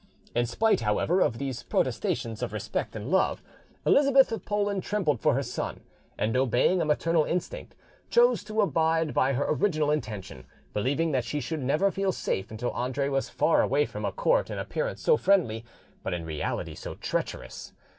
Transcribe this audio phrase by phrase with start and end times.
[0.33, 3.43] In spite, however, of these protestations of respect and love,
[3.85, 5.81] Elizabeth of Poland trembled for her son,
[6.17, 7.75] and, obeying a maternal instinct,
[8.09, 12.71] chose to abide by her original intention, believing that she should never feel safe until
[12.71, 15.63] Andre was far away from a court in appearance so friendly
[16.01, 17.73] but in reality so treacherous.